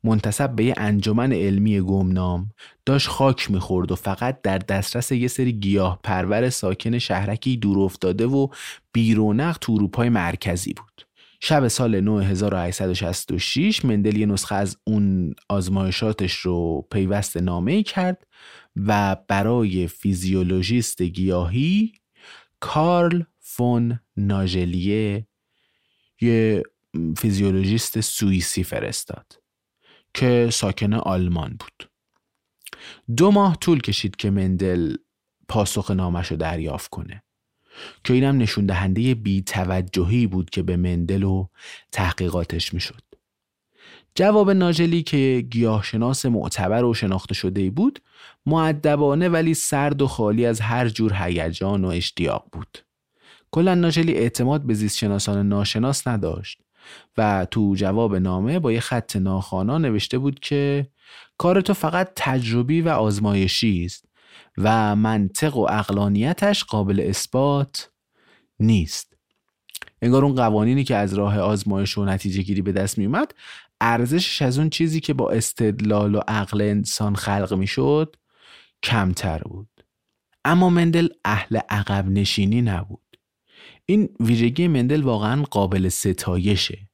[0.03, 2.49] منتصب به یه انجمن علمی گمنام.
[2.85, 8.27] داشت خاک می‌خورد و فقط در دسترس یه سری گیاه پرور ساکن شهرکی دور افتاده
[8.27, 8.47] و
[8.93, 11.07] بیرونق تو اروپای مرکزی بود.
[11.39, 18.27] شب سال 1866 مندل یه نسخه از اون آزمایشاتش رو پیوست نامه کرد
[18.75, 21.91] و برای فیزیولوژیست گیاهی
[22.59, 25.27] کارل فون ناژلی یه
[26.21, 26.63] یه
[27.17, 29.33] فیزیولوژیست سوئیسی فرستاد.
[30.17, 31.89] که ساکن آلمان بود
[33.17, 34.95] دو ماه طول کشید که مندل
[35.47, 37.23] پاسخ نامش رو دریافت کنه
[38.03, 41.47] که اینم نشون دهنده بی توجهی بود که به مندل و
[41.91, 43.01] تحقیقاتش می‌شد.
[44.15, 47.99] جواب ناجلی که گیاهشناس معتبر و شناخته شده بود
[48.45, 52.77] معدبانه ولی سرد و خالی از هر جور هیجان و اشتیاق بود.
[53.51, 56.61] کلا ناجلی اعتماد به زیست شناسان ناشناس نداشت
[57.17, 60.87] و تو جواب نامه با یه خط ناخوانا نوشته بود که
[61.37, 64.05] کار تو فقط تجربی و آزمایشی است
[64.57, 67.91] و منطق و اقلانیتش قابل اثبات
[68.59, 69.17] نیست.
[70.01, 73.33] انگار اون قوانینی که از راه آزمایش و نتیجه گیری به دست میومد
[73.81, 78.15] ارزشش از اون چیزی که با استدلال و عقل انسان خلق می‌شد
[78.83, 79.69] کمتر بود.
[80.45, 83.06] اما مندل اهل عقب نشینی نبود.
[83.89, 86.89] این ویژگی مندل واقعا قابل ستایشه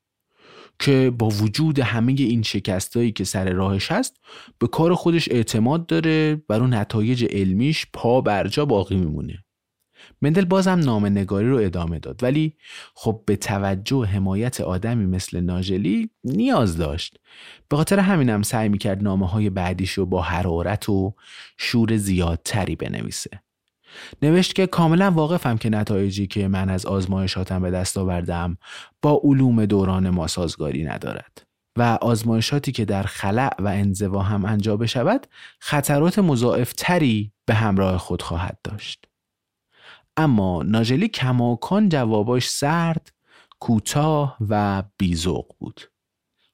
[0.80, 4.20] که با وجود همه این شکستایی که سر راهش هست
[4.60, 9.44] به کار خودش اعتماد داره بر اون نتایج علمیش پا برجا باقی میمونه.
[10.22, 12.58] مندل بازم نامه نگاری رو ادامه داد ولی
[12.96, 17.20] خب به توجه و حمایت آدمی مثل ناجلی نیاز داشت.
[17.70, 21.16] به خاطر همینم سعی می‌کرد نامه های بعدیش رو با حرارت و
[21.58, 23.43] شور زیادتری بنویسه.
[24.22, 28.58] نوشت که کاملا واقفم که نتایجی که من از آزمایشاتم به دست آوردم
[29.02, 31.44] با علوم دوران ما سازگاری ندارد
[31.78, 35.28] و آزمایشاتی که در خلع و انزوا هم انجام بشود
[35.60, 39.06] خطرات مضاعف تری به همراه خود خواهد داشت.
[40.18, 43.14] اما ناجلی کماکان جواباش سرد،
[43.60, 45.82] کوتاه و بیزوق بود.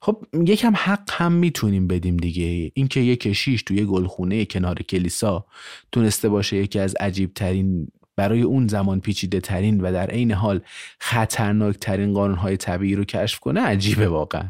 [0.02, 2.72] خب یکم حق هم می‌تونیم بدیم دیگه.
[2.74, 5.46] اینکه یک کشیش توی گلخونه کنار کلیسا
[5.92, 10.62] تونسته باشه یکی از عجیب ترین برای اون زمان پیچیده ترین و در عین حال
[11.00, 14.50] خطرناک ترین قانون های طبیعی رو کشف کنه عجیبه واقعا.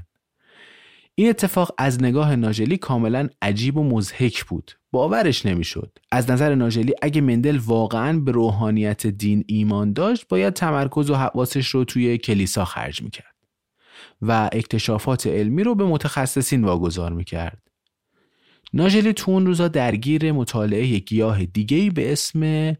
[1.15, 4.71] این اتفاق از نگاه ناجلی کاملا عجیب و مزهک بود.
[4.91, 5.97] باورش نمی‌شد.
[6.11, 11.67] از نظر ناجلی اگه مندل واقعا به روحانیت دین ایمان داشت باید تمرکز و حواسش
[11.67, 13.38] رو توی کلیسا خرج می‌کرد.
[14.21, 17.61] و اکتشافات علمی رو به متخصصین واگذار می‌کرد.
[18.73, 22.73] ناجلی تو اون روزا درگیر مطالعه گیاه دیگهی به اسم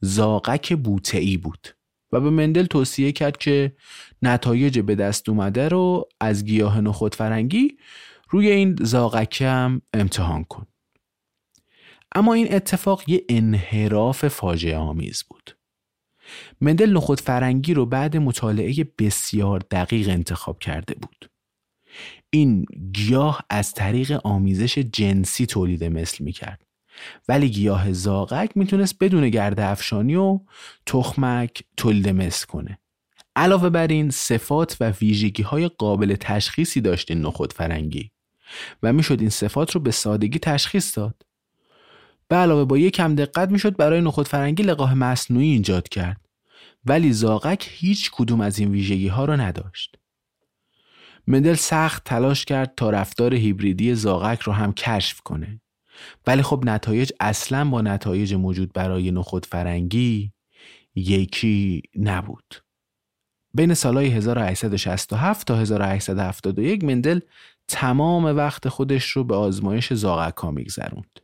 [0.00, 1.68] زاغک بوتعی بود
[2.12, 3.76] و به مندل توصیه کرد که
[4.22, 7.76] نتایج به دست اومده رو از گیاه نخود فرنگی
[8.30, 10.66] روی این زاغک هم امتحان کن.
[12.14, 15.56] اما این اتفاق یه انحراف فاجعه آمیز بود.
[16.60, 21.30] مندل نخود فرنگی رو بعد مطالعه بسیار دقیق انتخاب کرده بود.
[22.30, 26.62] این گیاه از طریق آمیزش جنسی تولید مثل می‌کرد.
[27.28, 30.40] ولی گیاه زاغک می‌تونست بدون گرد افشانی و
[30.86, 32.78] تخمک تولید مثل کنه.
[33.36, 38.10] علاوه بر این صفات و ویژگی های قابل تشخیصی داشت این نخود فرنگی
[38.82, 41.22] و می‌شد این صفات رو به سادگی تشخیص داد.
[42.28, 46.21] به علاوه با یک کم دقت می‌شد برای نخود فرنگی لقاه مصنوعی ایجاد کرد.
[46.84, 49.96] ولی زاغک هیچ کدوم از این ویژگی ها رو نداشت.
[51.26, 55.60] مندل سخت تلاش کرد تا رفتار هیبریدی زاغک رو هم کشف کنه.
[56.26, 60.32] ولی خب نتایج اصلا با نتایج موجود برای نخود فرنگی
[60.94, 62.54] یکی نبود.
[63.54, 67.20] بین سالهای 1867 تا 1871 مندل
[67.68, 71.21] تمام وقت خودش رو به آزمایش زاغک ها میگذروند.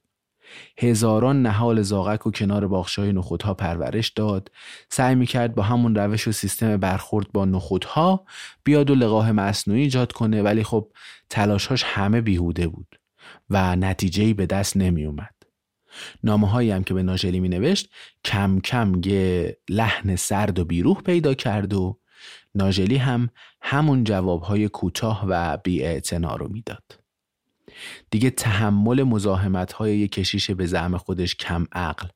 [0.78, 4.50] هزاران نهال زاغک و کنار باخشای نخودها پرورش داد
[4.90, 8.24] سعی می‌کرد با همون روش و سیستم برخورد با نخودها
[8.64, 10.92] بیاد و لقاه مصنوعی ایجاد کنه ولی خب
[11.30, 13.00] تلاشهاش همه بیهوده بود
[13.50, 15.34] و نتیجه به دست نمی اومد.
[16.24, 17.90] نامه هایی هم که به ناجلی می نوشت
[18.24, 21.98] کم کم یه لحن سرد و بیروح پیدا کرد و
[22.54, 23.28] ناجلی هم
[23.62, 27.07] همون جواب های کوتاه و بی رو می‌داد.
[28.10, 32.08] دیگه تحمل مزاحمت های یک کشیش به زعم خودش کم عقل،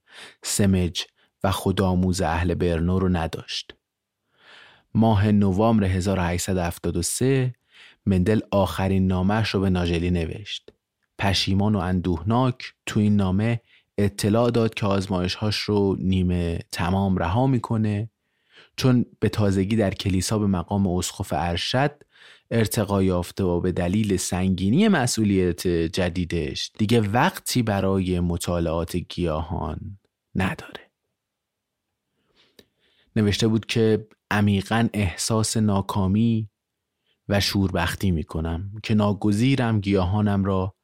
[0.42, 1.04] سمج
[1.44, 3.74] و خودآموز اهل برنو رو نداشت.
[4.94, 7.54] ماه نوامبر 1873
[8.06, 10.70] مندل آخرین نامش رو به ناجلی نوشت.
[11.18, 13.60] پشیمان و اندوهناک تو این نامه
[13.98, 18.10] اطلاع داد که آزمایشهاش رو نیمه تمام رها می‌کنه
[18.76, 22.02] چون به تازگی در کلیسا به مقام اسقف ارشد
[22.55, 29.98] ارتقا یافته و به دلیل سنگینی مسئولیت جدیدش دیگه وقتی برای مطالعات گیاهان
[30.34, 30.90] نداره.
[33.16, 36.48] نوشته بود که عمیقا احساس ناکامی
[37.28, 40.74] و شوربختی می کنم که ناگزیرم گیاهانم را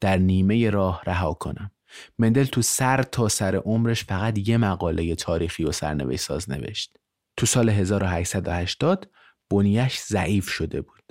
[0.00, 1.70] در نیمه راه رها کنم.
[2.18, 6.96] مندل تو سر تا سر عمرش فقط یه مقاله تاریخی و سرنوشت ساز نوشت.
[7.36, 9.10] تو سال 1880
[9.50, 11.03] بنیش ضعیف شده بود.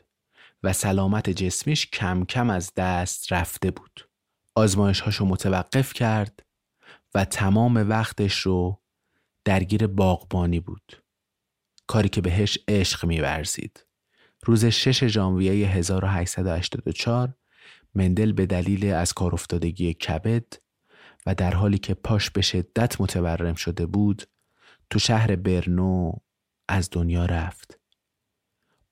[0.63, 4.09] و سلامت جسمیش کم کم از دست رفته بود.
[4.55, 6.45] آزمایش هاشو متوقف کرد
[7.15, 8.81] و تمام وقتش رو
[9.45, 11.03] درگیر باغبانی بود.
[11.87, 13.85] کاری که بهش عشق میورزید.
[14.45, 17.35] روز 6 ژانویه 1884
[17.95, 20.53] مندل به دلیل از کار افتادگی کبد
[21.25, 24.23] و در حالی که پاش به شدت متورم شده بود
[24.89, 26.11] تو شهر برنو
[26.67, 27.82] از دنیا رفت.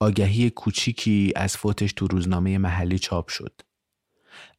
[0.02, 3.60] آگهی کوچیکی از فوتش تو روزنامه محلی چاپ شد.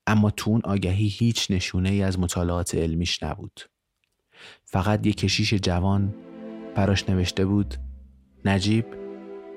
[0.07, 3.61] اما تو اون آگهی هیچ نشونه ای از مطالعات علمیش نبود.
[4.65, 6.15] فقط یک کشیش جوان
[6.75, 7.75] براش نوشته بود
[8.45, 8.85] نجیب،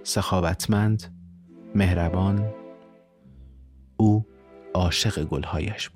[0.03, 1.15] سخاوتمند،
[1.75, 2.55] مهربان،
[3.97, 4.27] او
[4.75, 5.96] عاشق گلهایش بود.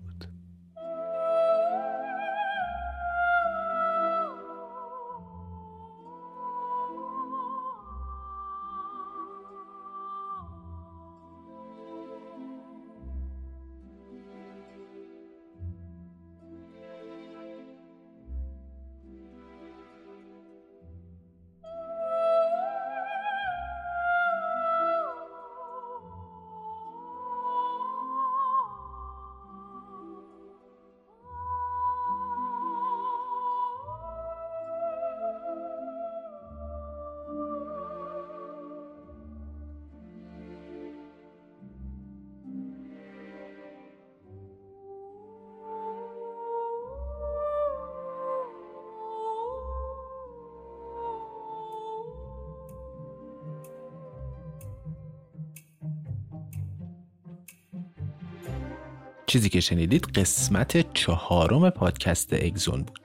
[59.31, 63.01] چیزی که شنیدید قسمت چهارم پادکست اگزون بود.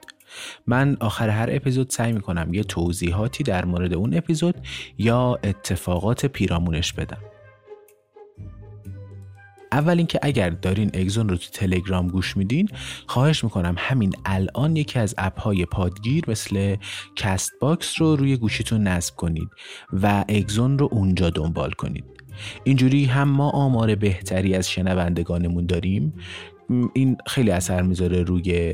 [0.66, 4.54] من آخر هر اپیزود سعی می‌کنم یه توضیحاتی در مورد اون اپیزود
[4.98, 7.18] یا اتفاقات پیرامونش بدم.
[9.72, 12.68] اول اینکه اگر دارین اگزون رو تو تلگرام گوش میدین
[13.06, 16.76] خواهش می‌کنم همین الان یکی از اپ های پادگیر مثل
[17.16, 19.48] کست باکس رو روی گوشیتون نصب کنید
[19.92, 22.04] و اگزون رو اونجا دنبال کنید.
[22.64, 26.12] اینجوری هم ما آمار بهتری از شنوندگانمون داریم.
[26.94, 28.72] این خیلی اثر می‌ذاره روی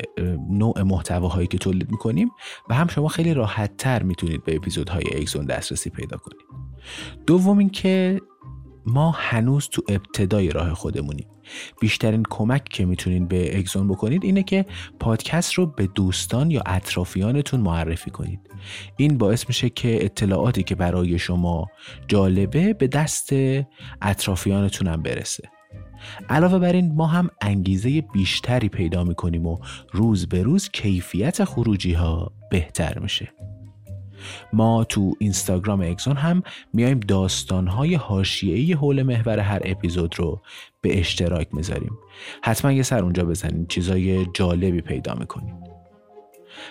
[0.50, 2.30] نوع محتواهایی که تولید می‌کنیم
[2.70, 6.40] و هم شما خیلی راحت تر می‌تونید به اپیزودهای اگزون دسترسی پیدا کنید.
[7.26, 8.20] دوم اینکه
[8.86, 11.26] ما هنوز تو ابتدای راه خودمونیم.
[11.80, 14.66] بیشترین کمک که می‌تونید به اگزون بکنید اینه که
[15.00, 18.40] پادکست رو به دوستان یا اطرافیانتون معرفی کنید.
[18.96, 21.66] این باعث میشه که اطلاعاتی که برای شما
[22.08, 23.30] جالبه به دست
[24.02, 25.50] اطرافیانتون هم برسه.
[26.28, 29.58] علاوه بر این ما هم انگیزه بیشتری پیدا می‌کنیم و
[29.92, 33.32] روز به روز کیفیت خروجی ها بهتر میشه.
[34.52, 36.42] ما تو اینستاگرام اکسون هم
[36.72, 40.40] میایم داستانهای حاشیه‌ای حول محور هر اپیزود رو
[40.80, 41.98] به اشتراک می‌ذاریم.
[42.42, 45.54] حتما یه سر اونجا بزنید چیزای جالبی پیدا می‌کنید.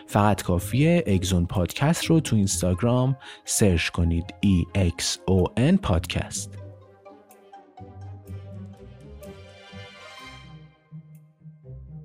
[0.07, 4.25] فقط کافیه اگزون پادکست رو تو اینستاگرام سرچ کنید.
[4.45, 6.57] E X O N پادکست.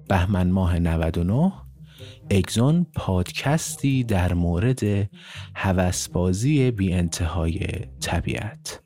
[0.08, 1.52] بهمن ماه 99
[2.30, 5.10] اگزون پادکستی در مورد
[5.54, 7.60] هوسبازی بی انتهای
[8.00, 8.82] طبیعت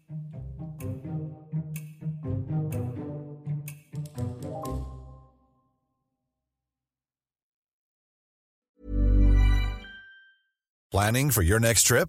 [10.92, 12.08] Planning for your next trip?